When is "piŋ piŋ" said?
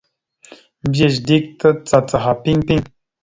2.43-2.79